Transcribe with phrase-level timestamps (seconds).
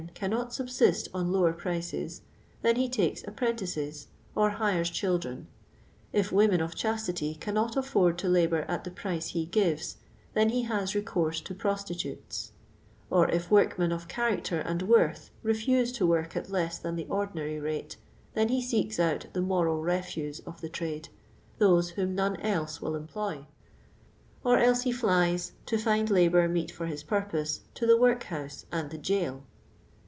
[0.15, 2.21] cannot subsist on lower prices,
[2.63, 5.45] then he takes apprentices, or hires children;
[6.11, 9.97] if women of chastity cannot aiford to labour at the price he gives,
[10.33, 12.51] then he has recourse to prostitutes;
[13.11, 17.05] or if workmen of chai acter and worth refuse to work at less than the
[17.05, 17.95] ordinary rate,
[18.33, 21.09] then he seeks out the monil refuse of the trade—
[21.59, 23.45] those whom none else will employ;
[24.43, 28.89] or else he Hies, to find hibour meet for his purpose, to the workhouse and
[28.89, 29.43] the gaol.